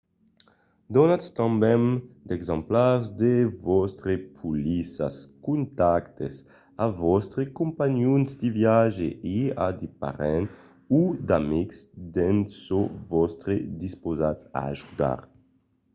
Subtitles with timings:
[0.95, 1.83] donatz tanben
[2.27, 3.33] d'exemplars de
[3.67, 6.35] vòstres polissas/contactes
[6.83, 10.51] a vòstres companhons de viatge e a de parents
[10.99, 11.77] o d’amics
[12.15, 12.79] d'en çò
[13.11, 15.19] vòstre dispausats a ajudar